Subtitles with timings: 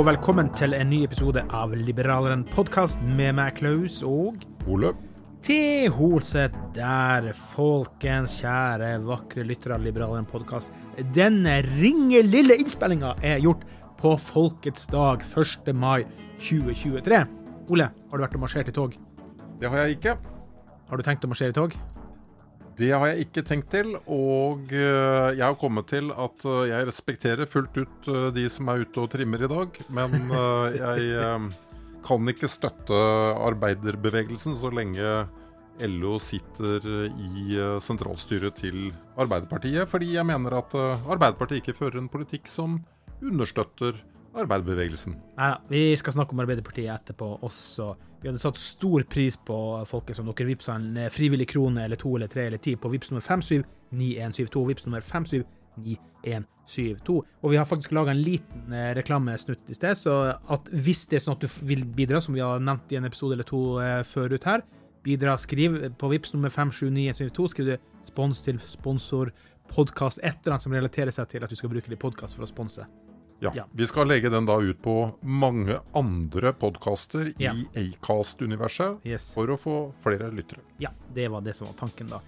[0.00, 4.94] Og velkommen til en ny episode av Liberaleren podkast med meg, Klaus, og Ole.
[5.44, 10.72] til Holset der, folkens kjære, vakre lyttere av Liberaleren podkast.
[11.12, 13.66] Denne ringe lille innspillinga er gjort
[14.00, 15.68] på Folkets dag 1.
[15.76, 16.06] mai
[16.38, 17.20] 2023.
[17.68, 18.96] Ole, har du vært og marsjert i tog?
[19.60, 20.16] Det har jeg ikke.
[20.88, 21.76] Har du tenkt å marsjere i tog?
[22.80, 23.92] Det har jeg ikke tenkt til.
[24.08, 28.70] Og eh, jeg har kommet til at eh, jeg respekterer fullt ut eh, de som
[28.72, 29.80] er ute og trimmer i dag.
[29.92, 30.16] Men
[30.76, 31.50] jeg
[32.00, 32.96] kan ikke støtte
[33.50, 35.18] arbeiderbevegelsen så lenge
[35.80, 38.88] LO sitter i sentralstyret til
[39.20, 39.88] Arbeiderpartiet.
[39.88, 42.78] Fordi jeg mener at Arbeiderpartiet ikke fører en politikk som
[43.20, 44.00] understøtter
[44.34, 45.14] arbeiderbevegelsen.
[45.36, 47.94] Da, vi skal snakke om Arbeiderpartiet etterpå også.
[48.20, 49.56] Vi hadde satt stor pris på
[49.88, 52.92] folket som dere vippsa en eh, frivillig krone eller to eller tre eller ti på
[52.92, 54.66] vips nummer 579172.
[54.68, 57.16] Vips nummer 579172.
[57.42, 61.16] Og vi har faktisk laga en liten eh, reklamesnutt i sted, så at hvis det
[61.18, 63.62] er sånn at du vil bidra, som vi har nevnt i en episode eller to
[63.82, 64.60] eh, før ut her,
[65.02, 67.48] bidra, skriv på vips nummer 579172.
[67.54, 67.76] Skriv du
[68.10, 69.26] spons til sponsor,
[69.70, 72.34] podkast, et eller annet som relaterer seg til at du skal bruke det i podkast
[72.36, 72.84] for å sponse.
[73.40, 73.52] Ja.
[73.56, 73.64] Ja.
[73.72, 77.54] Vi skal legge den da ut på mange andre podkaster Ja.
[77.74, 79.30] i Acast-universet Yes.
[79.34, 80.60] for å få flere lyttere.
[80.78, 82.20] Ja, det var det som var tanken, da.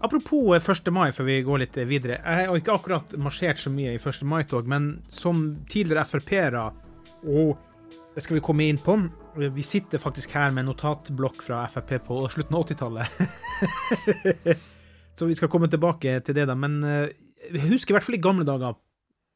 [0.00, 0.90] Apropos eh, 1.
[0.92, 2.18] mai, før vi går litt eh, videre.
[2.20, 4.22] Jeg har ikke akkurat marsjert så mye i 1.
[4.28, 6.66] mai-tog, men som tidligere Frp-ere,
[7.24, 7.56] og
[8.14, 8.96] det skal vi komme inn på
[9.36, 13.06] Vi sitter faktisk her med notatblokk fra Frp på slutten av 80-tallet.
[15.18, 16.54] så vi skal komme tilbake til det, da.
[16.56, 17.10] Men eh,
[17.52, 18.76] jeg husker i hvert fall i gamle dager,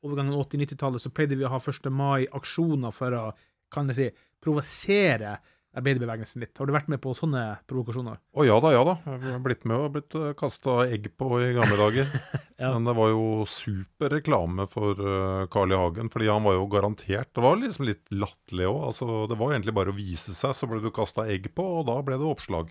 [0.06, 1.88] overgangen 80-90-tallet, så pleide vi å ha 1.
[1.92, 3.24] mai-aksjoner for å,
[3.72, 5.38] kan jeg si, provosere
[5.76, 6.56] arbeiderbevegelsen litt.
[6.58, 8.18] Har du vært med på sånne provokasjoner?
[8.18, 8.96] Å ja da, ja da.
[9.06, 12.10] Jeg har blitt med og blitt kasta egg på i gamle dager.
[12.60, 12.74] Ja.
[12.74, 15.78] Men det var jo super reklame for eh, Carl I.
[15.80, 18.82] Hagen, fordi han var jo garantert Det var liksom litt latterlig òg.
[18.90, 21.86] Altså, det var egentlig bare å vise seg, så ble du kasta egg på, og
[21.88, 22.68] da ble det oppslag.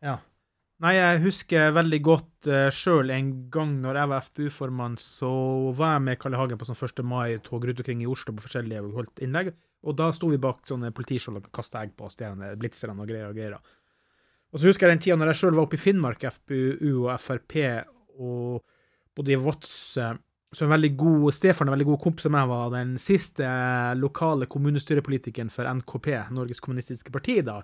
[0.00, 0.14] Ja.
[0.80, 5.28] Nei, jeg husker veldig godt uh, sjøl en gang når jeg var FPU-formann, så
[5.76, 6.38] var jeg med Kalle.
[6.40, 7.02] Hagen på sånn 1.
[7.04, 9.50] mai-tog rundt omkring i Oslo på forskjellige og holdt innlegg.
[9.84, 13.28] Og da sto vi bak sånne politiskjold og kasta egg på stjernene, blitzerne og greier
[13.28, 13.58] og greier.
[14.50, 17.12] Og så husker jeg den tida når jeg sjøl var oppe i Finnmark, FPU og
[17.20, 17.58] Frp,
[18.16, 18.64] og
[19.16, 20.08] bodde i Vadsø.
[20.50, 23.52] Så en veldig god, Stefan, en veldig god kompis av meg, var den siste
[24.00, 27.60] lokale kommunestyrepolitikeren for NKP, Norges Kommunistiske Parti, da.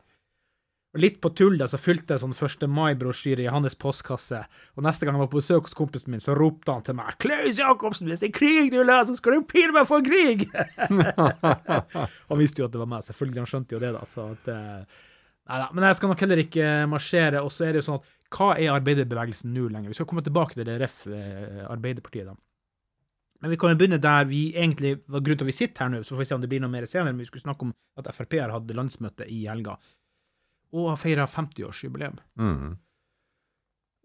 [0.97, 2.67] Litt på tull da, så fylte jeg sånn 1.
[2.73, 4.43] mai-brosjyre i hans postkasse,
[4.77, 7.19] og neste gang jeg var på besøk hos kompisen min, så ropte han til meg
[7.21, 10.01] 'Klaus Jacobsen, hvis det er krig du vil ha, så skal du pine meg for
[10.05, 10.49] krig!'
[12.31, 14.49] han visste jo at det var meg, selvfølgelig, han skjønte jo det, da, så at
[14.55, 15.05] eh,
[15.47, 18.01] Nei da, men jeg skal nok heller ikke marsjere, og så er det jo sånn
[18.01, 19.93] at hva er arbeiderbevegelsen nå lenger?
[19.93, 21.05] Vi skal komme tilbake til det ref.
[21.07, 22.35] eh, Arbeiderpartiet, da.
[23.45, 25.93] Men vi kan jo begynne der vi egentlig var grunnen til at vi sitter her
[25.93, 27.13] nå, så får vi se om det blir noe mer senere.
[27.13, 29.77] Men vi skulle snakke om at Frp har hatt landsmøte i helga,
[30.77, 32.19] og har feira 50-årsjubileum.
[32.41, 32.77] Mm.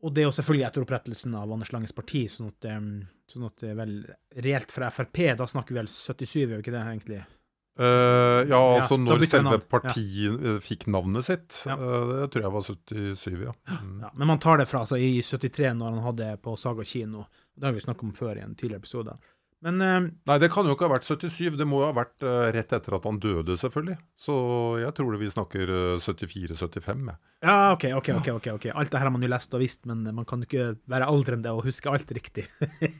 [0.02, 2.66] Og det er jo selvfølgelig etter opprettelsen av Anders Langes parti, sånn at,
[3.30, 3.94] sånn at det er vel
[4.48, 7.20] reelt fra Frp, da snakker vi vel 77, er jo ikke det egentlig?
[7.80, 9.62] Uh, ja, altså ja, når selve navn.
[9.62, 9.68] Ja.
[9.72, 11.62] partiet eh, fikk navnet sitt.
[11.66, 11.78] Ja.
[11.80, 13.54] Uh, det tror jeg var 77, ja.
[13.72, 13.94] Mm.
[14.04, 17.26] Ja, men man tar det fra altså, i 73, når han hadde på Saga kino.
[17.56, 19.16] Det har vi snakket om før i en tidligere episode.
[19.62, 21.54] Men um, Nei, det kan jo ikke ha vært 77.
[21.60, 23.98] Det må jo ha vært eh, rett etter at han døde, selvfølgelig.
[24.18, 24.36] Så
[24.81, 27.04] jeg tror det vi snakker eh, 74-75.
[27.12, 27.19] jeg.
[27.46, 28.10] Ja, OK, OK.
[28.18, 28.69] ok, ok, ok.
[28.74, 31.10] Alt det her har man jo lest og visst, men man kan jo ikke være
[31.13, 32.48] aldrende og huske alt riktig.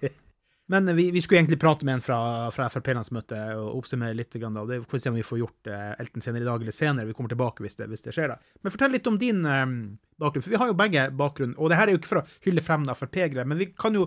[0.72, 2.22] men vi, vi skulle egentlig prate med en fra,
[2.54, 4.38] fra Frp-landsmøtet og oppsummere litt.
[4.38, 4.68] Grann, da.
[4.69, 7.10] Det får vi se om vi får gjort uh, enten senere i dag eller senere.
[7.10, 8.36] Vi kommer tilbake hvis det, hvis det skjer.
[8.36, 8.56] da.
[8.62, 9.78] Men fortell litt om din um,
[10.22, 11.58] bakgrunn, for vi har jo begge bakgrunn.
[11.58, 14.06] Og det her er jo ikke for å hylle frem Frp-greier, men vi kan jo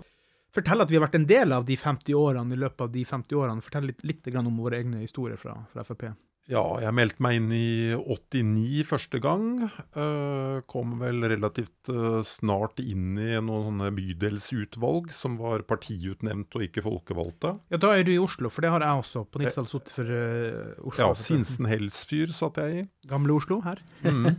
[0.55, 3.03] fortelle at vi har vært en del av de 50 årene i løpet av de
[3.07, 3.65] 50 årene.
[3.65, 6.09] Fortell litt, litt om våre egne historier fra, fra Frp.
[6.45, 9.63] Ja, jeg meldte meg inn i 89 første gang.
[9.97, 16.67] Eh, kom vel relativt eh, snart inn i noen sånne bydelsutvalg som var partiutnevnt og
[16.67, 17.55] ikke folkevalgte.
[17.73, 20.13] Ja, da er du i Oslo, for det har jeg også på Nittedal sittet for
[20.13, 21.01] uh, Oslo.
[21.01, 22.87] Ja, Sinsen-Helsfyr satt jeg i.
[23.09, 23.81] Gamle Oslo her.
[24.05, 24.29] Mm.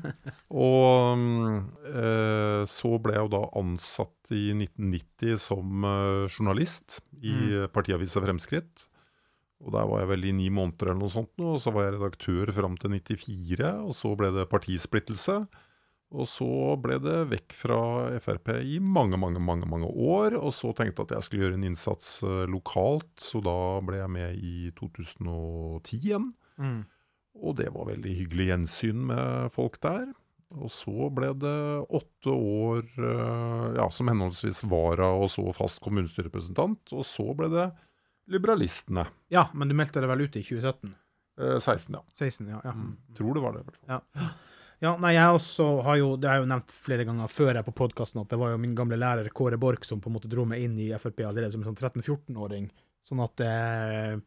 [0.54, 1.26] Og
[1.90, 7.72] eh, så ble jeg jo da ansatt i 1990 som uh, journalist i mm.
[7.74, 8.86] partiavisa Fremskritt.
[9.64, 11.86] Og der var jeg vel i ni måneder eller noe sånt nå, og så var
[11.86, 15.38] jeg redaktør fram til 94, og så ble det partisplittelse.
[16.14, 16.48] Og så
[16.78, 17.78] ble det vekk fra
[18.22, 20.36] Frp i mange, mange, mange mange år.
[20.38, 23.98] Og så tenkte jeg at jeg skulle gjøre en innsats eh, lokalt, så da ble
[23.98, 26.28] jeg med i 2010 igjen.
[26.62, 26.84] Mm.
[27.42, 30.06] Og det var veldig hyggelig gjensyn med folk der.
[30.54, 31.58] Og så ble det
[31.98, 36.94] åtte år eh, ja, som henholdsvis vara og så fast kommunestyrerepresentant.
[36.94, 37.66] Og så ble det
[38.26, 39.06] Liberalistene.
[39.32, 40.94] Ja, men du meldte deg vel ut i 2017?
[41.40, 42.02] Eh, 16, ja.
[42.18, 42.60] 16, ja.
[42.64, 42.74] ja.
[43.18, 43.62] Tror det var det.
[43.62, 43.96] i hvert fall.
[43.96, 44.30] Ja.
[44.84, 47.64] Ja, nei, jeg også har jo, det har jeg jo nevnt flere ganger før jeg
[47.64, 50.28] på podkasten, at det var jo min gamle lærer Kåre Borch som på en måte
[50.28, 52.66] dro meg inn i Frp allerede som en sånn 13-14-åring.
[53.08, 54.18] Sånn at eh,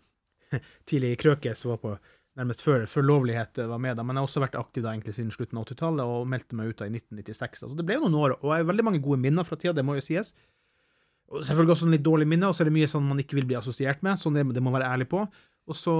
[0.89, 1.93] tidlig i Krøkes var på
[2.39, 4.05] nærmest før, før lovlighet var med da.
[4.05, 6.71] Men jeg har også vært aktiv da egentlig siden slutten av 80-tallet og meldte meg
[6.71, 7.65] ut da i 1996.
[7.67, 9.75] Altså, det ble jo noen år, og jeg har veldig mange gode minner fra tida,
[9.77, 10.33] det må jo sies.
[11.29, 13.37] Og selvfølgelig også en litt dårlig minne, og så er det mye sånn man ikke
[13.37, 14.17] vil bli assosiert med.
[14.17, 15.21] sånn det, det må være ærlig på.
[15.69, 15.93] Og så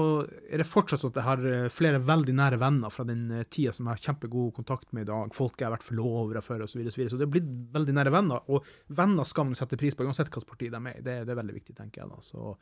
[0.50, 3.46] er det fortsatt sånn at jeg har eh, flere veldig nære venner fra den eh,
[3.46, 5.30] tida som jeg har kjempegod kontakt med i dag.
[5.36, 6.72] Folk jeg har vært forlovere for, osv.
[6.72, 7.12] Så, videre, så, videre.
[7.12, 8.42] så det er blitt veldig nære venner.
[8.50, 8.66] Og
[8.98, 11.04] venner skal man sette pris på, uansett hvilket parti de er med i.
[11.06, 12.10] Det, det er veldig viktig, tenker jeg.
[12.10, 12.26] da.
[12.26, 12.56] Så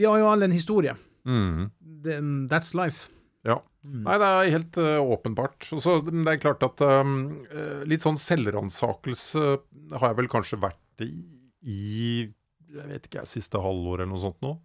[0.00, 0.96] vi har jo alle en historie.
[1.28, 1.68] Mm.
[2.08, 2.18] Det,
[2.48, 3.10] that's life.
[3.46, 3.60] Ja.
[3.84, 5.68] Nei, det er helt uh, åpenbart.
[5.76, 7.18] Og så, men det er klart at um,
[7.86, 9.44] litt sånn selvransakelse
[10.00, 11.12] har jeg vel kanskje vært i,
[11.66, 12.26] i
[12.76, 14.56] jeg vet ikke, siste halvår eller noe sånt nå.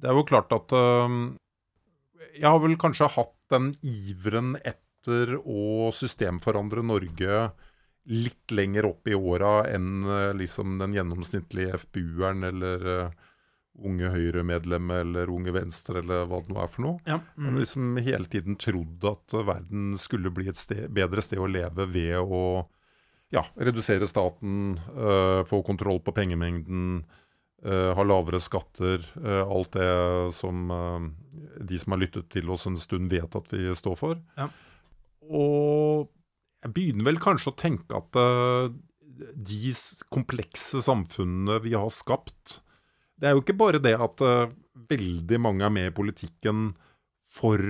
[0.00, 1.34] Det er jo klart at um,
[2.34, 7.48] jeg har vel kanskje hatt den iveren etter å systemforandre Norge
[8.12, 13.14] litt lenger opp i åra enn eh, liksom den gjennomsnittlige FPU-eren eller uh,
[13.88, 16.98] unge Høyre-medlemmet eller unge Venstre eller hva det nå er for noe.
[17.08, 17.18] Ja.
[17.38, 21.48] Jeg har liksom hele tiden trodd at verden skulle bli et sted, bedre sted å
[21.48, 22.42] leve ved å
[23.34, 27.02] ja, redusere staten, uh, få kontroll på pengemengden,
[27.66, 29.04] uh, ha lavere skatter.
[29.18, 29.90] uh, alt det
[30.36, 30.66] som
[31.60, 34.18] de som har lyttet til oss en stund, vet at vi står for.
[34.38, 34.48] Ja.
[35.24, 36.10] Og
[36.64, 38.16] jeg begynner vel kanskje å tenke at
[39.14, 39.72] de
[40.12, 42.56] komplekse samfunnene vi har skapt
[43.20, 44.22] Det er jo ikke bare det at
[44.90, 46.72] veldig mange er med i politikken
[47.30, 47.60] for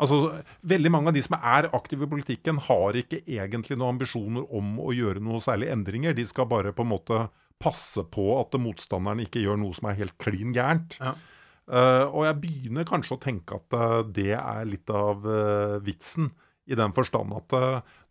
[0.00, 4.46] Altså, Veldig mange av de som er aktive i politikken, har ikke egentlig noen ambisjoner
[4.56, 6.16] om å gjøre noe særlig endringer.
[6.16, 7.26] De skal bare på en måte
[7.60, 10.96] passe på at motstanderen ikke gjør noe som er helt klin gærent.
[11.00, 11.12] Ja.
[11.70, 16.32] Uh, og jeg begynner kanskje å tenke at uh, det er litt av uh, vitsen.
[16.70, 17.54] I den forstand at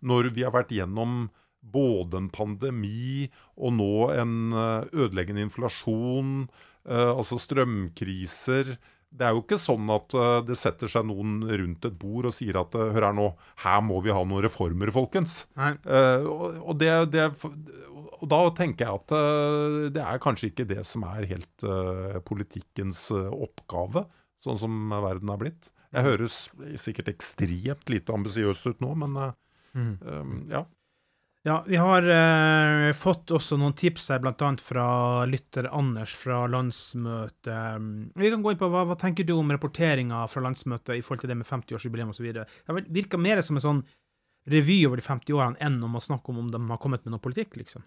[0.04, 1.30] når vi har vært gjennom
[1.64, 6.50] både en pandemi og nå en ødeleggende inflasjon,
[6.84, 8.74] altså strømkriser
[9.10, 12.36] Det er jo ikke sånn at eh, det setter seg noen rundt et bord og
[12.36, 13.32] sier at eh, hør her nå,
[13.64, 15.42] her må vi ha noen reformer, folkens.
[15.58, 17.26] Eh, og, det, det,
[18.20, 22.20] og da tenker jeg at uh, det er kanskje ikke det som er helt uh,
[22.28, 24.06] politikkens oppgave,
[24.40, 25.72] sånn som verden er blitt.
[25.96, 26.42] Jeg høres
[26.78, 29.16] sikkert ekstremt lite ambisiøst ut nå, men
[29.74, 30.44] mm.
[30.52, 30.68] ja.
[31.48, 37.86] Ja, vi har eh, fått også noen tips her, annet fra lytter Anders fra landsmøtet.
[38.20, 41.24] Vi kan gå inn på hva, hva tenker du om rapporteringa fra landsmøtet i forhold
[41.24, 42.28] til det med 50-årsjubileum osv.
[42.36, 43.80] Det virker mer som en sånn
[44.50, 47.16] revy over de 50 årene enn om å snakke om om de har kommet med
[47.16, 47.86] noe politikk, liksom.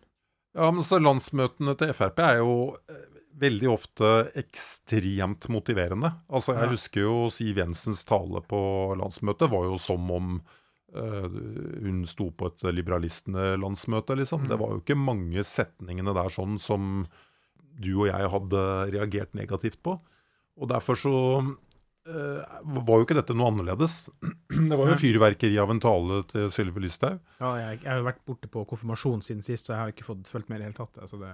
[0.56, 2.56] Ja, men så Landsmøtene til Frp er jo
[2.88, 3.04] eh,
[3.40, 6.10] veldig ofte ekstremt motiverende.
[6.28, 6.72] Altså, Jeg Ja.
[6.72, 8.60] husker jo Siv Jensens tale på
[9.00, 10.42] landsmøtet var jo som om
[10.92, 14.44] hun sto på et liberalistene-landsmøte, liksom.
[14.50, 17.06] Det var jo ikke mange setningene der sånn som
[17.80, 19.96] du og jeg hadde reagert negativt på.
[20.60, 21.14] Og derfor så
[22.08, 24.04] eh, var jo ikke dette noe annerledes.
[24.72, 27.22] Det var jo fyrverkeri av en tale til Sylvi Lysthaug.
[27.40, 30.10] Ja, jeg, jeg har jo vært borte på konfirmasjon siden sist, så jeg har ikke
[30.10, 31.00] fått fulgt med i det hele tatt.
[31.06, 31.32] Altså det,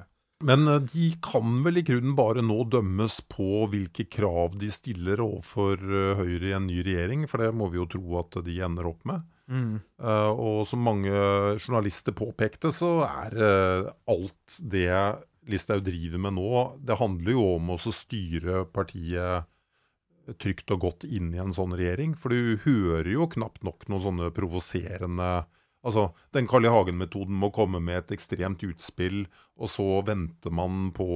[0.48, 5.24] Men eh, de kan vel i grunnen bare nå dømmes på hvilke krav de stiller
[5.24, 8.62] overfor eh, Høyre i en ny regjering, for det må vi jo tro at de
[8.64, 9.26] ender opp med.
[9.48, 9.74] Mm.
[10.00, 11.12] Uh, og som mange
[11.58, 14.92] journalister påpekte, så er uh, alt det
[15.48, 16.50] Listhaug driver med nå,
[16.84, 19.48] det handler jo om å styre partiet
[20.36, 22.12] trygt og godt inn i en sånn regjering.
[22.20, 25.30] For du hører jo knapt nok noen sånne provoserende
[25.88, 26.72] Altså, den Carl I.
[26.72, 29.22] Hagen-metoden må komme med et ekstremt utspill,
[29.58, 31.08] og så venter man på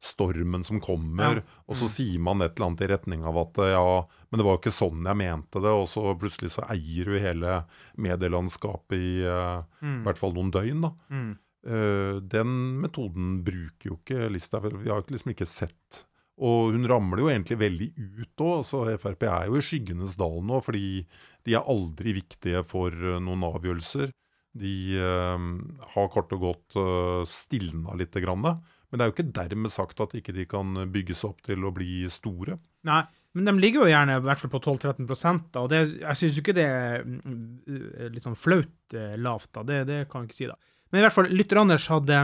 [0.00, 1.58] stormen som kommer, Ja.
[1.66, 4.56] og så sier man et eller annet i retning av at ja, men det var
[4.56, 7.58] jo ikke sånn jeg mente det, og så plutselig så eier du hele
[7.98, 10.02] medielandskapet i uh, mm.
[10.06, 10.94] hvert fall noen døgn, da.
[11.10, 11.30] Mm.
[11.68, 14.70] Uh, den metoden bruker jo ikke Listhaug.
[14.78, 16.04] Vi har liksom ikke sett
[16.38, 18.54] Og hun ramler jo egentlig veldig ut òg.
[18.60, 21.02] Altså, Frp er jo i skyggenes dal nå, fordi
[21.46, 24.12] de er aldri viktige for eh, noen avgjørelser.
[24.58, 25.46] De eh,
[25.94, 28.16] har kort og godt eh, stilna litt.
[28.22, 31.66] Grann, men det er jo ikke dermed sagt at ikke de kan bygges opp til
[31.66, 32.58] å bli store.
[32.88, 33.02] Nei,
[33.36, 36.38] men de ligger jo gjerne i hvert fall på 12-13 da, og det, jeg syns
[36.38, 39.64] jo ikke det er mm, litt sånn flaut eh, lavt, da.
[39.68, 40.56] Det, det kan jeg ikke si, da.
[40.88, 42.22] Men i hvert fall, lytter Anders hadde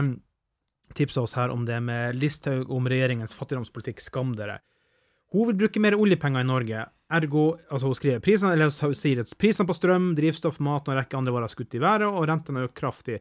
[0.93, 4.59] tipsa oss her om det med Listhaug om regjeringens fattigdomspolitikk, skam dere.
[5.33, 9.21] Hun vil bruke mer oljepenger i Norge, ergo altså hun skriver prisene, eller hun sier
[9.23, 12.07] at prisene på strøm, drivstoff, mat og en rekke andre varer har skutt i været,
[12.07, 13.19] og rentene har økt kraftig.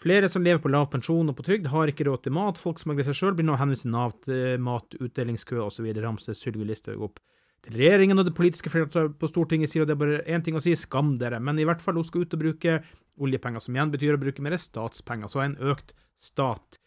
[0.00, 2.60] Flere som lever på lav pensjon og på trygd, har ikke råd til mat.
[2.60, 5.90] Folk som har greid seg sjøl, blir nå henvist til Nav til mat, utdelingskø osv.,
[6.00, 7.20] ramser Sylvi Listhaug opp.
[7.60, 10.56] Til regjeringen og det politiske flertallet på Stortinget sier og det er bare én ting
[10.56, 12.78] å si, skam dere, men i hvert fall hun skal ut og bruke
[13.20, 16.79] oljepenger, som igjen betyr å bruke mer statspenger, så en økt stat.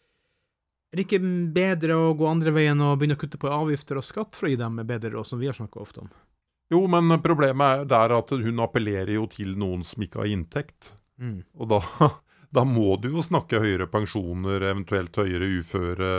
[0.94, 4.04] Er det ikke bedre å gå andre veien og begynne å kutte på avgifter og
[4.06, 6.12] skatt for å gi dem bedre råd, som vi har snakka ofte om?
[6.70, 10.92] Jo, men problemet er at hun appellerer jo til noen som ikke har inntekt.
[11.18, 11.40] Mm.
[11.58, 11.80] Og da,
[12.54, 16.14] da må du jo snakke høyere pensjoner, eventuelt høyere uføre,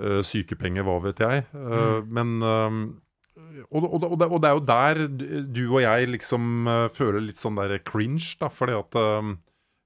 [0.00, 1.44] eh, sykepenger, hva vet jeg.
[1.52, 2.08] Mm.
[2.08, 2.82] Men eh,
[3.68, 7.28] og, og, og, det, og det er jo der du og jeg liksom eh, føler
[7.28, 8.48] litt sånn der cringe, da.
[8.48, 9.34] Fordi at eh,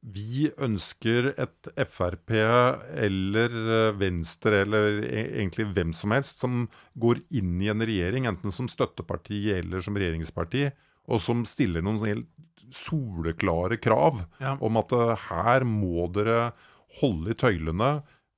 [0.06, 3.54] vi ønsker et Frp eller
[3.90, 8.54] eh, Venstre eller e- egentlig hvem som helst som går inn i en regjering, enten
[8.54, 10.68] som støtteparti eller som regjeringsparti,
[11.10, 12.28] og som stiller noen helt
[12.74, 14.56] soleklare krav Ja.
[14.60, 16.52] om at eh, her må dere
[17.00, 17.90] holde i tøylene.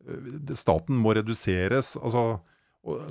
[0.08, 1.96] eh, Staten må reduseres.
[2.00, 2.40] altså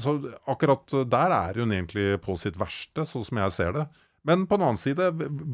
[0.02, 0.16] så
[0.48, 3.84] akkurat der er hun egentlig på sitt verste, sånn som jeg ser det.
[4.26, 5.12] Men på den annen side,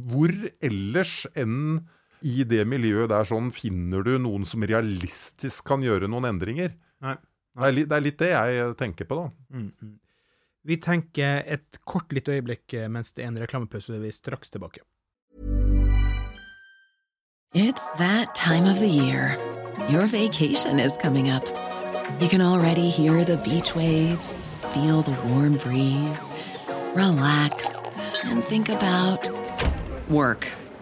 [0.08, 0.32] hvor
[0.64, 1.82] ellers enn
[2.24, 6.74] i det miljøet der sånn finner du noen som realistisk kan gjøre noen endringer?
[7.04, 7.18] Nei.
[7.54, 9.26] Det er, litt, det er litt det jeg tenker på, da.
[9.54, 9.98] Mm, mm.
[10.64, 14.14] Vi tenker et kort lite øyeblikk eh, mens det er en reklamepause, så er vi
[14.16, 14.82] straks tilbake.
[17.54, 19.38] It's that time of the year.
[19.90, 21.46] Your vacation is coming up.
[22.20, 26.32] You can already hear the beach waves, feel the warm breeze,
[26.96, 27.76] relax,
[28.24, 29.30] and think about
[30.10, 30.48] work.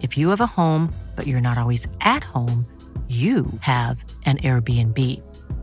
[0.00, 2.64] If you have a home, but you're not always at home,
[3.08, 5.20] you have an Airbnb.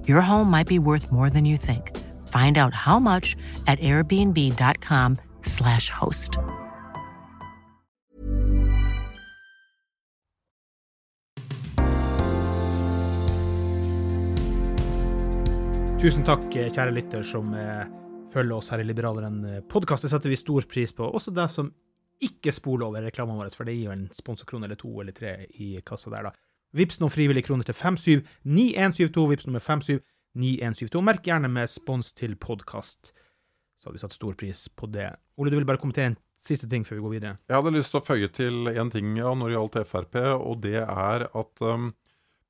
[0.07, 1.97] Your home might be worth more than you think.
[2.27, 6.37] Find out how much at airbnb.com/slash host.
[15.99, 17.81] Tusen takk, kjære lytter, som eh,
[18.31, 20.05] følger oss her i Liberaleren podkast.
[20.05, 21.03] Det setter vi stor pris på.
[21.09, 21.73] Også deg som
[22.25, 25.35] ikke spole over reklamene våre, for det gir jo en sponsorkrone eller to eller tre
[25.55, 26.33] i kassa der, da.
[26.75, 29.25] Vips noen frivillige kroner til 579172.
[29.31, 31.01] Vips nummer 579172.
[31.05, 33.13] Merk gjerne med spons til podkast.
[33.79, 35.09] Så har vi satt stor pris på det.
[35.39, 37.39] Ole, du vil bare kommentere en siste ting før vi går videre?
[37.49, 40.61] Jeg hadde lyst til å føye til en ting ja, når det gjaldt Frp, og
[40.63, 41.89] det er at um,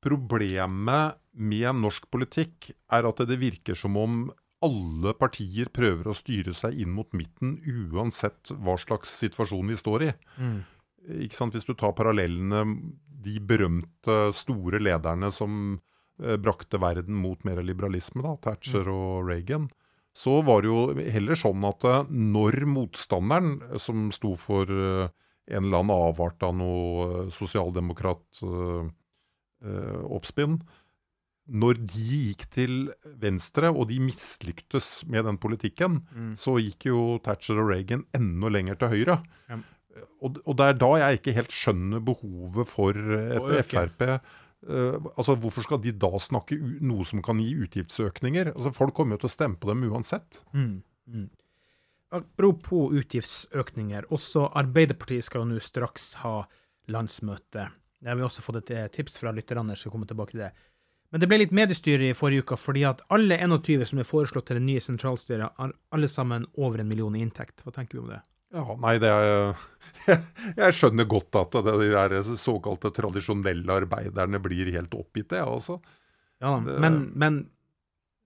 [0.03, 4.21] problemet med norsk politikk er at det virker som om
[4.65, 7.57] alle partier prøver å styre seg inn mot midten,
[7.93, 10.09] uansett hva slags situasjon vi står i.
[10.39, 10.57] Mm.
[11.25, 11.55] Ikke sant?
[11.55, 12.65] Hvis du tar parallellene,
[13.19, 15.53] de berømte store lederne som
[16.23, 19.69] eh, brakte verden mot mer liberalisme, da, Thatcher og Reagan,
[20.15, 24.71] så var det jo heller sånn at eh, når motstanderen, eh, som sto for
[25.49, 28.89] en eller annen avart av noe eh, sosialdemokrat eh,
[29.65, 30.59] eh, oppspinn,
[31.49, 32.73] når de gikk til
[33.21, 36.35] venstre, og de mislyktes med den politikken, Mm.
[36.37, 39.23] så gikk jo Thatcher og Reagan enda lenger til høyre.
[39.49, 39.59] Ja.
[40.21, 44.21] Og, og det er da jeg ikke helt skjønner behovet for et Frp.
[44.59, 48.53] Uh, altså Hvorfor skal de da snakke noe som kan gi utgiftsøkninger?
[48.55, 50.41] Altså Folk kommer jo til å stemme på dem uansett.
[50.53, 50.81] Mm.
[51.07, 51.29] Mm.
[52.11, 56.41] Apropos utgiftsøkninger, også Arbeiderpartiet skal jo nå straks ha
[56.89, 57.67] landsmøte.
[57.99, 60.51] Det har vi også fått et eh, tips fra lytterne, skal komme tilbake til det.
[61.11, 64.45] Men det ble litt mediestyre i forrige uke, fordi at alle 21 som er foreslått
[64.49, 67.63] til det nye sentralstyret, har alle sammen over en million i inntekt.
[67.65, 68.19] Hva tenker vi om det?
[68.53, 69.57] Ja, nei, det er
[70.57, 75.79] Jeg skjønner godt at de der såkalte tradisjonelle arbeiderne blir helt oppgitt, jeg altså.
[76.41, 77.39] Ja, Det- men, men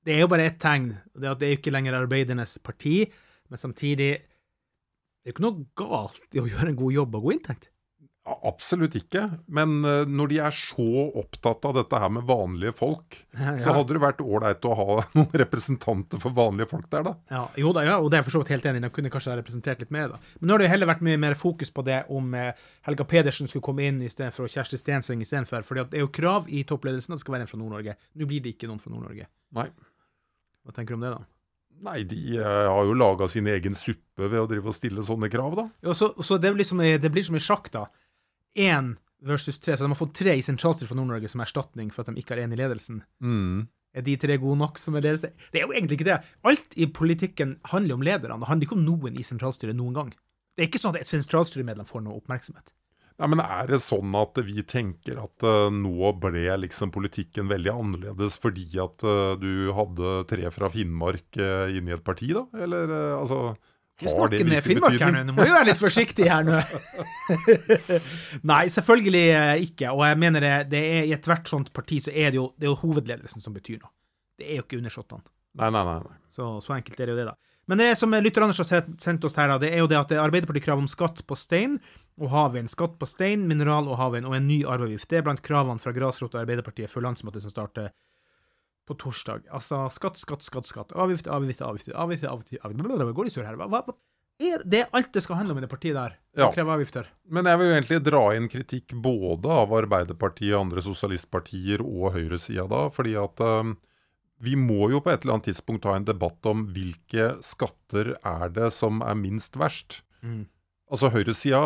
[0.03, 0.89] det er jo bare ett tegn.
[1.15, 3.05] Det er at det er ikke lenger arbeidernes parti,
[3.49, 4.11] men samtidig
[5.23, 7.69] Det er jo ikke noe galt i å gjøre en god jobb og god inntekt.
[8.23, 9.25] Ja, Absolutt ikke.
[9.51, 10.85] Men eh, når de er så
[11.19, 14.87] opptatt av dette her med vanlige folk, Ja, så hadde det vært ålreit å ha
[15.17, 17.13] noen representanter for vanlige folk der, da.
[17.33, 18.85] Ja, jo da, ja, og det er jeg for så vidt helt enig i.
[18.85, 20.21] De kunne kanskje ha representert litt mer, da.
[20.39, 23.07] Men nå har det jo heller vært mye mer fokus på det om eh, Helga
[23.11, 25.67] Pedersen skulle komme inn istedenfor Kjersti Stenseng istedenfor.
[25.67, 27.97] For det er jo krav i toppledelsen at det skal være en fra Nord-Norge.
[28.15, 29.27] Nå blir det ikke noen fra Nord-Norge.
[29.59, 29.67] Nei.
[30.63, 31.27] Hva tenker du om det, da?
[31.83, 35.27] Nei, de eh, har jo laga sin egen suppe ved å drive og stille sånne
[35.33, 35.67] krav, da.
[35.83, 37.87] Ja, så, så det, blir som, det blir som i sjakk, da.
[38.59, 39.77] Én versus tre.
[39.77, 42.35] Så de har fått tre i sentralstyret for Nord-Norge som erstatning for at de ikke
[42.35, 43.01] har én i ledelsen.
[43.23, 43.65] Mm.
[43.93, 45.31] Er de tre gode nok som er ledelse?
[45.53, 46.21] Det er jo egentlig ikke det.
[46.49, 48.39] Alt i politikken handler om lederne.
[48.41, 50.15] Det handler ikke om noen i sentralstyret noen gang.
[50.53, 52.73] Det er ikke sånn at et sentralstyremedlem får noe oppmerksomhet.
[53.21, 57.69] Nei, men Er det sånn at vi tenker at uh, nå ble liksom politikken veldig
[57.69, 62.47] annerledes fordi at uh, du hadde tre fra Finnmark uh, inne i et parti, da?
[62.57, 62.89] Eller
[63.19, 63.53] altså
[64.01, 66.57] Vi snakker ned Finnmark her nå, nå må vi være litt forsiktige her nå.
[68.49, 69.91] Nei, selvfølgelig eh, ikke.
[69.93, 72.67] Og jeg mener det, det er i ethvert sånt parti så er det jo, det
[72.67, 73.93] er jo hovedledelsen som betyr noe.
[74.39, 75.21] Det er jo ikke undersåttene.
[75.61, 75.97] Nei, nei, nei.
[76.01, 76.19] nei.
[76.33, 77.37] Så, så enkelt er det jo det, da.
[77.69, 80.09] Men det som lytter Anders har sendt oss her, da, det er jo det at
[80.11, 81.77] det er Arbeiderpartiet-krav om skatt på stein
[82.19, 82.71] og havvind.
[82.73, 85.07] Skatt på stein, mineral og havvind, og en ny arveavgift.
[85.11, 87.93] Det er blant kravene fra grasrota Arbeiderpartiet før landsmøtet som starter
[88.87, 89.45] på torsdag.
[89.53, 90.95] Altså skatt, skatt, skatt, skatt.
[90.95, 93.15] Avgift, avgift, avgift, avgift, avgift, avgift.
[93.15, 93.59] Går det sur her?
[93.59, 93.95] Hva, hva?
[94.41, 96.15] Er det er alt det skal handle om i det partiet der?
[96.35, 96.49] Ja.
[96.55, 97.07] Kreve avgifter?
[97.31, 102.65] Men jeg vil jo egentlig dra inn kritikk både av Arbeiderpartiet, andre sosialistpartier og høyresida
[102.71, 103.73] da, fordi at eh,
[104.43, 108.49] vi må jo på et eller annet tidspunkt ha en debatt om hvilke skatter er
[108.55, 110.01] det som er minst verst.
[110.25, 110.47] Mm.
[110.93, 111.59] Altså høyresida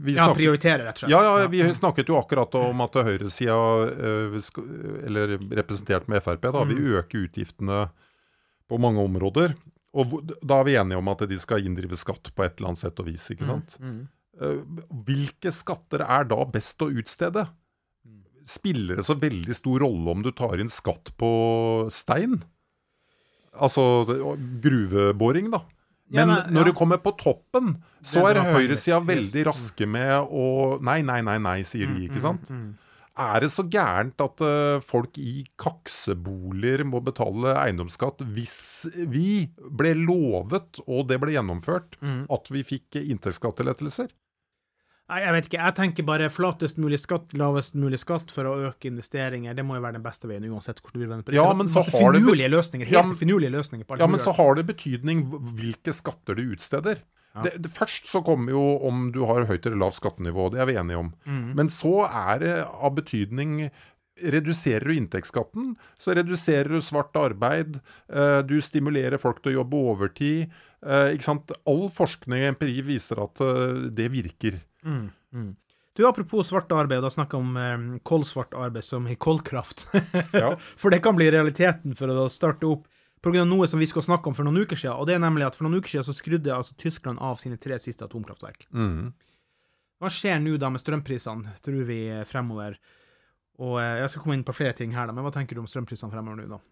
[0.00, 1.12] vi Ja, prioriterer, rett og slett.
[1.12, 3.58] Ja, ja, vi snakket jo akkurat om at høyresida,
[3.92, 6.94] eh, eller representert med Frp, da, vil Mm.
[7.02, 7.90] øke utgiftene
[8.70, 9.54] på mange områder.
[9.94, 12.78] Og da er vi enige om at de skal inndrive skatt på et eller annet
[12.86, 13.28] sett og vis.
[13.30, 13.78] ikke sant?
[14.40, 14.60] Eh,
[15.04, 17.48] hvilke skatter er da best å utstede?
[18.48, 22.40] Spiller det så veldig stor rolle om du tar inn skatt på stein?
[23.58, 24.06] Altså
[24.62, 25.60] gruveboring, da.
[26.10, 26.42] Ja, Men ja.
[26.48, 26.72] når ja.
[26.72, 29.48] du kommer på toppen, så er høyresida veldig Mm.
[29.50, 32.48] raske med å Nei, nei, nei, nei, sier de, ikke sant?
[33.18, 39.90] Er det så gærent at uh, folk i kakseboliger må betale eiendomsskatt hvis vi ble
[39.98, 42.26] lovet, og det ble gjennomført, Mm.
[42.30, 44.08] at vi fikk inntektsskattelettelser?
[45.08, 45.60] Nei, jeg vet ikke.
[45.64, 49.54] Jeg tenker bare flatest mulig skatt, lavest mulig skatt for å øke investeringer.
[49.56, 51.38] Det må jo være den beste veien, uansett hvor du vil vende på det.
[51.40, 52.86] Ja, men så har det finurlige løsninger.
[52.90, 55.24] Helt Ja, men- finurlige løsninger Ja, men så har det betydning
[55.56, 57.00] hvilke skatter du utsteder.
[57.42, 60.66] Det, det, først så kommer jo om du har høyt eller lavt skattenivå, det er
[60.66, 61.12] vi enige om.
[61.24, 61.54] Mm.
[61.54, 63.70] Men så er det av betydning
[64.18, 67.80] Reduserer du inntektsskatten, så reduserer du svart arbeid.
[68.10, 70.50] eh, du stimulerer folk til å jobbe overtid.
[70.84, 71.16] eh?
[71.64, 74.58] All forskning og empiri viser at eh, det virker.
[74.84, 75.56] Mm, mm.
[75.98, 79.88] Du, Apropos svart arbeid, da snakker om eh, kollsvart arbeid som i kollkraft.
[80.32, 80.52] Ja.
[80.80, 82.86] For det kan bli realiteten for å starte opp
[83.24, 83.42] pga.
[83.44, 84.94] noe som vi skal snakke om for noen uker siden.
[84.94, 87.58] Og det er nemlig at for noen uker siden så skrudde altså Tyskland av sine
[87.58, 88.68] tre siste atomkraftverk.
[88.70, 89.10] Mm.
[89.98, 91.98] Hva skjer nå da med strømprisene, tror vi,
[92.30, 92.78] fremover?
[93.58, 95.64] Og eh, Jeg skal komme inn på flere ting her, da, men hva tenker du
[95.64, 96.62] om strømprisene fremover nå, da?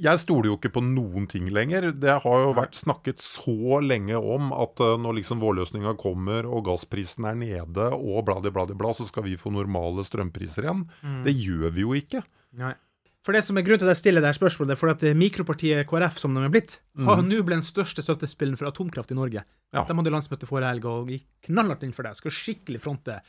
[0.00, 1.90] Jeg stoler jo ikke på noen ting lenger.
[1.92, 6.66] Det har jo vært snakket så lenge om at eh, når liksom vårløsninga kommer og
[6.68, 10.86] gassprisen er nede og bladi, bladi, bla, så skal vi få normale strømpriser igjen.
[11.26, 12.24] Det gjør vi jo ikke.
[12.60, 12.74] Nei.
[13.20, 15.02] For det som er grunnen til at jeg stiller det her spørsmålet, er fordi at
[15.10, 19.12] eh, mikropartiet KrF, som de er blitt, har nå blitt den største støttespilleren for atomkraft
[19.12, 19.44] i Norge.
[19.76, 19.84] Ja.
[19.84, 22.16] De hadde landsmøte forrige helg og gikk knallhardt inn for det.
[22.16, 23.20] Skal skikkelig fronte.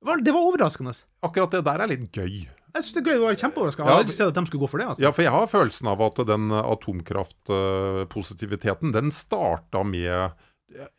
[0.00, 0.92] Det var overraskende.
[1.24, 2.44] Akkurat det der er litt gøy.
[2.74, 3.90] Jeg synes det er gøy, det var kjempeoverraskende.
[3.90, 4.88] Jeg hadde at de skulle gå for det.
[4.92, 5.04] altså.
[5.04, 10.16] Ja, for jeg har følelsen av at den atomkraftpositiviteten, den starta med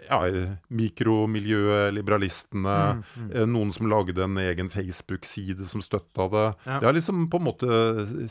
[0.07, 0.19] ja,
[0.67, 3.31] mikromiljøet, liberalistene, mm.
[3.51, 6.47] noen som lagde en egen Facebook-side som støtta det.
[6.65, 6.79] Ja.
[6.81, 7.67] Det har liksom på en måte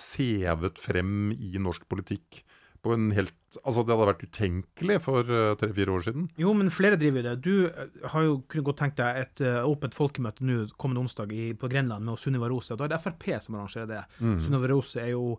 [0.00, 2.42] sevet frem i norsk politikk
[2.82, 6.28] på en helt Altså, det hadde vært utenkelig for eh, tre-fire år siden.
[6.38, 7.32] Jo, men flere driver jo det.
[7.42, 11.34] Du eh, har jo kunne godt tenkt deg et eh, åpent folkemøte nå kommende onsdag
[11.34, 12.76] i, på Grenland med Sunniva Rose.
[12.78, 14.04] Da er det Frp som arrangerer det.
[14.20, 14.38] Mm.
[14.44, 15.34] Sunniva Rose er jo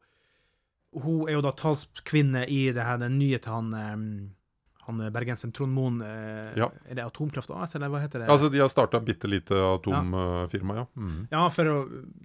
[0.91, 3.71] Hun er jo da talskvinne i det her, den nye til han
[4.81, 5.99] han bergenseren Trond Moen.
[6.57, 6.67] Ja.
[6.89, 8.29] Er det Atomkraft AS, eller hva heter det?
[8.33, 10.85] Altså, De har starta et bitte lite atomfirma, ja.
[10.97, 11.27] Mm.
[11.31, 11.77] Ja, for å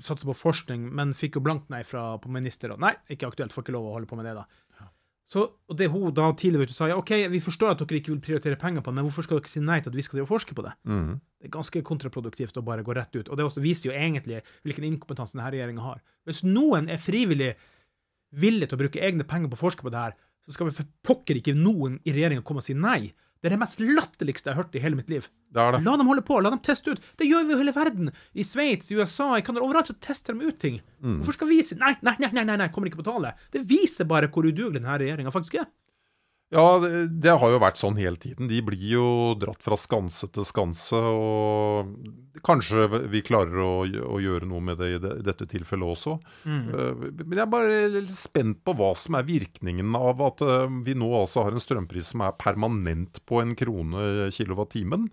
[0.03, 2.73] satse på forskning, men fikk jo blankt nei fra, på minister.
[2.81, 4.49] Nei, ikke aktuelt, får ikke lov å holde på med det, da.
[5.27, 8.23] Så, og det hun da tidligere sa, ja, OK, vi forstår at dere ikke vil
[8.23, 10.55] prioritere penger på det, men hvorfor skal dere si nei til at vi skal forske
[10.55, 10.75] på det?
[10.87, 11.17] Mm.
[11.19, 13.27] Det er ganske kontraproduktivt å bare gå rett ut.
[13.27, 15.99] Og det viser jo egentlig hvilken inkompetanse denne regjeringa har.
[16.29, 17.57] Hvis noen er frivillig
[18.39, 20.77] villig til å bruke egne penger på å forske på det her, så skal vi
[20.79, 23.11] for pokker ikke noen i regjeringa komme og si nei.
[23.41, 25.27] Det er det mest latterligste jeg har hørt i hele mitt liv.
[25.53, 25.83] Det det.
[25.85, 27.03] La dem holde på, la dem teste ut.
[27.21, 28.13] Det gjør vi jo hele verden.
[28.35, 30.81] I Sveits, i USA, i Canada, overalt så tester de ut ting.
[31.05, 31.21] Mm.
[31.21, 33.35] Hvorfor skal vi si nei, nei, nei, nei, nei, kommer ikke på tale?
[33.53, 35.69] Det viser bare hvor udugelig denne regjeringa faktisk er.
[36.55, 38.47] Ja, det, det har jo vært sånn hele tiden.
[38.47, 40.95] De blir jo dratt fra skanse til skanse.
[40.95, 46.15] Og kanskje vi klarer å, å gjøre noe med det i, det, dette tilfellet også.
[46.47, 50.69] Eh, men jeg er bare litt spent på hva som er virkningen av at eh,
[50.87, 55.09] vi nå altså har en strømpris som er permanent på en krone kilowattimen.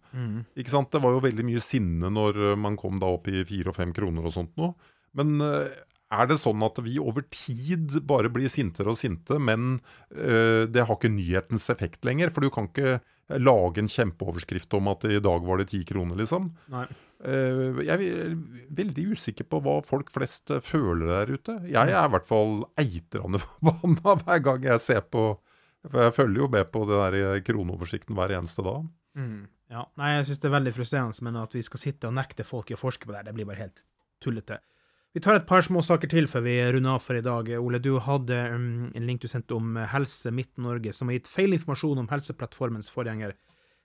[0.54, 0.91] Ikke sant?
[0.93, 3.96] Det var jo veldig mye sinne når man kom da opp i fire og fem
[3.96, 4.76] kroner og sånt noe.
[5.17, 5.74] Men eh,
[6.13, 9.80] er det sånn at vi over tid bare blir sintere og sinte, men
[10.13, 12.34] øh, det har ikke nyhetens effekt lenger?
[12.34, 12.99] For du kan ikke
[13.39, 16.52] lage en kjempeoverskrift om at i dag var det ti kroner, liksom.
[16.73, 16.86] Nei.
[17.23, 18.34] Uh, jeg er
[18.76, 21.56] veldig usikker på hva folk flest eh, føler der ute.
[21.71, 25.30] Jeg er i hvert fall eitrende forbanna hver gang jeg ser på
[25.88, 28.84] For jeg følger jo med på det der kroneoversikten hver eneste dag.
[29.15, 29.47] Mm.
[29.71, 29.88] Ja.
[29.99, 32.69] Nei, jeg syns det er veldig frustrerende, men at vi skal sitte og nekte folk
[32.71, 33.84] i å forske på det det blir bare helt
[34.23, 34.60] tullete.
[35.13, 37.52] Vi tar et par små saker til før vi runder av for i dag.
[37.62, 41.54] Ole, du hadde um, en link du sendte om Helse Midt-Norge, som har gitt feil
[41.54, 43.36] informasjon om Helseplattformens forgjenger.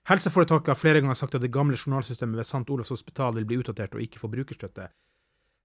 [0.09, 2.65] Helseforetaket har flere ganger sagt at det gamle journalsystemet ved St.
[2.73, 4.89] Olavs hospital vil bli utdatert og ikke få brukerstøtte.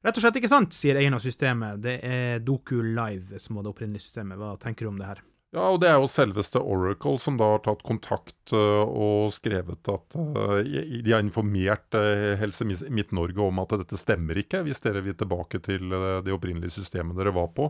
[0.05, 1.81] Rett og slett ikke sant, sier eieren av systemet.
[1.81, 4.37] Det er Doku Live som var det opprinnelige systemet.
[4.37, 5.25] Hva tenker du om det her?
[5.55, 9.91] Ja, og det er jo selveste Oracle som da har tatt kontakt øh, og skrevet
[9.93, 10.57] at øh,
[11.05, 14.65] de har informert øh, Helse Midt-Norge om at dette stemmer ikke.
[14.67, 17.69] Hvis dere vil tilbake til det opprinnelige systemet dere var på,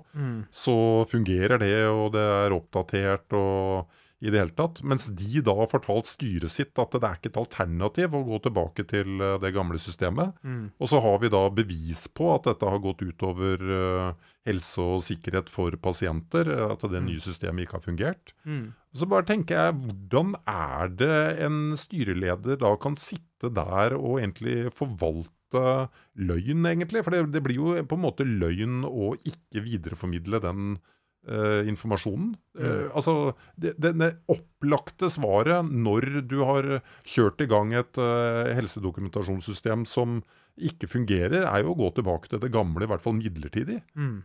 [0.51, 0.77] så
[1.11, 3.92] fungerer det, og det er oppdatert, og
[4.25, 4.81] i det hele tatt.
[4.87, 8.40] Mens de da har fortalt styret sitt at det er ikke et alternativ å gå
[8.47, 10.33] tilbake til eh, det gamle systemet.
[10.40, 10.70] Mm.
[10.79, 15.02] Og så har vi da bevis på at dette har gått utover eh, helse og
[15.07, 16.48] sikkerhet for pasienter.
[16.52, 18.35] eh, At det nye systemet ikke har fungert.
[18.44, 18.72] Mm.
[18.94, 24.72] Så bare tenker jeg, hvordan er det en styreleder da kan sitte der og egentlig
[24.72, 27.04] forvalte løgn, egentlig?
[27.04, 30.76] For det, det blir jo på en måte løgn å ikke videreformidle den
[31.24, 32.35] Uh, informasjonen.
[32.61, 36.66] Eh, altså, det, det, det opplagte svaret når du har
[37.00, 40.18] kjørt i gang et uh, helsedokumentasjonssystem som
[40.61, 43.78] ikke fungerer, er jo å gå tilbake til det gamle, i hvert fall midlertidig.
[43.96, 44.18] Mm.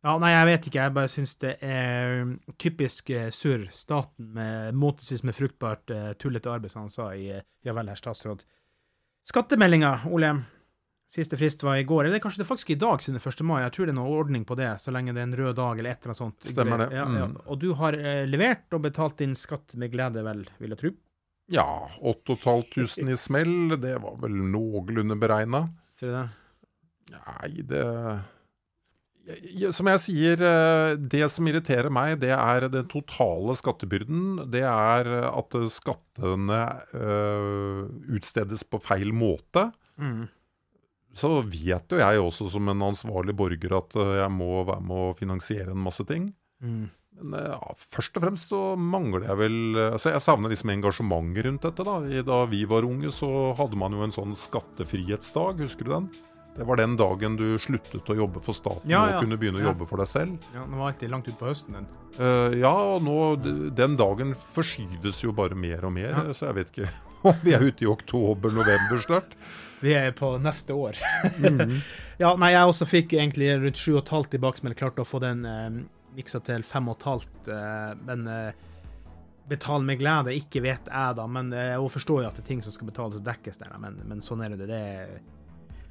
[0.00, 0.84] Ja, nei, jeg vet ikke.
[0.86, 2.22] Jeg bare syns det er
[2.60, 3.66] typisk eh, surr.
[3.74, 7.90] Staten med måtesvis med fruktbart eh, tullete arbeid, som han sa i eh, Ja vel,
[7.92, 8.46] herr statsråd.
[9.28, 10.32] Skattemeldinga, Ole.
[11.10, 12.06] Siste frist var i går.
[12.06, 13.44] Eller kanskje det er faktisk i dag, siden er 1.
[13.44, 13.58] mai.
[13.66, 15.82] Jeg tror det er noe ordning på det, så lenge det er en rød dag
[15.82, 16.48] eller et eller annet sånt.
[16.54, 16.88] Stemmer det.
[16.96, 17.28] Ja, ja.
[17.28, 17.36] Mm.
[17.44, 17.98] Og du har
[18.30, 20.96] levert og betalt din skatt med glede, vel, vil jeg tro.
[21.50, 21.66] Ja,
[22.06, 25.66] 8500 i smell, det var vel noenlunde beregna.
[25.92, 26.28] Ser du det?
[27.10, 27.86] Nei, det
[29.74, 34.50] Som jeg sier, eh, det som irriterer meg, det er den totale skattebyrden.
[34.52, 36.60] Det er at skattene
[36.96, 37.80] eh,
[38.16, 39.70] utstedes på feil måte.
[40.00, 40.28] Mm.
[41.16, 45.04] Så vet jo jeg også som en ansvarlig borger at eh, jeg må være med
[45.08, 46.30] å finansiere en masse ting.
[46.62, 46.88] Mm.
[47.20, 50.74] Men eh, ja, først og fremst så mangler jeg vel eh, altså Jeg savner liksom
[50.76, 51.86] engasjementet rundt dette.
[51.86, 56.10] Da Da vi var unge, så hadde man jo en sånn skattefrihetsdag, husker du den?
[56.56, 59.62] Det var den dagen du sluttet å jobbe for staten Ja, og kunne begynne å
[59.62, 59.70] Ja.
[59.70, 60.38] jobbe for deg selv.
[60.52, 61.86] Ja, Den var alltid langt utpå høsten, den.
[62.18, 66.32] Uh, ja, og nå, den dagen forskyves jo bare mer og mer, Ja.
[66.34, 66.90] så jeg vet ikke
[67.30, 69.36] om vi er ute i oktober-november snart.
[69.80, 70.98] Vi er på neste år.
[72.20, 75.70] ja, nei, jeg også fikk egentlig rundt 7,5 tilbake, men klarte å få den eh,
[76.18, 77.24] miksa til 5,5.
[77.48, 78.52] Eh, men eh,
[79.48, 81.24] betal med glede, ikke vet jeg, da.
[81.26, 83.72] Men eh, jeg forstår jo at det er ting som skal betales og dekkes der.
[83.80, 84.68] Men, men sånn er det.
[84.68, 85.14] Det er,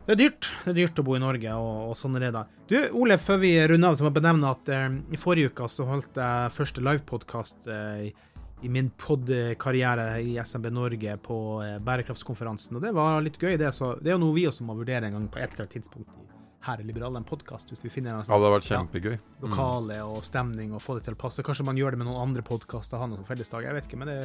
[0.09, 0.47] det er dyrt.
[0.65, 2.41] Det er dyrt å bo i Norge, og, og sånn er det, da.
[2.71, 5.67] Du, Ole, før vi runder av, så må jeg benevne at eh, i forrige uke
[5.69, 8.15] så holdt jeg første livepodkast eh, i-
[8.59, 13.69] i min pod-karriere i SMB Norge på eh, bærekraftskonferansen, og det var litt gøy, det.
[13.77, 15.77] Så det er jo noe vi også må vurdere en gang på et eller annet
[15.77, 16.09] tidspunkt
[16.67, 19.13] her i Liberal, en podkast, hvis vi finner en sånn, Ja, det hadde vært kjempegøy.
[19.15, 21.45] Ja, lokale og stemning og få det til å passe.
[21.47, 24.11] Kanskje man gjør det med noen andre podkaster, ha noen fellesdag, jeg vet ikke, men
[24.11, 24.19] det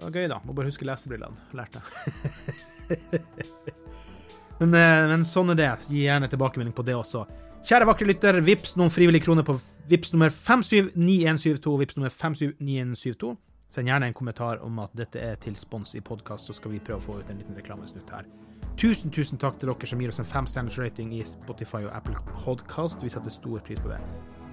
[0.00, 0.40] var gøy, da.
[0.48, 3.20] Må bare huske lesebrillene, lærte jeg.
[4.60, 5.70] men, eh, men sånn er det.
[5.88, 7.26] Gi gjerne tilbakemelding på det også.
[7.62, 9.54] Kjære vakre lytter, vips noen frivillige kroner på
[9.88, 11.78] vips nummer 579172.
[11.78, 13.36] Vips nummer 579172.
[13.72, 16.82] Send gjerne en kommentar om at dette er til spons i podkast, så skal vi
[16.82, 18.28] prøve å få ut en liten reklamesnutt her.
[18.76, 22.20] Tusen, tusen takk til dere som gir oss en femstjerners rating i Spotify og Apple
[22.34, 23.04] Podcast.
[23.04, 24.00] Vi setter stor pris på det.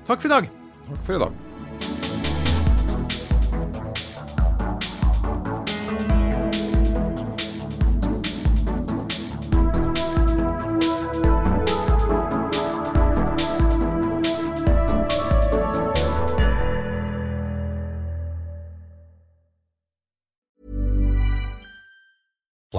[0.07, 0.51] Takk for i dag.
[0.89, 1.48] Takk for i dag.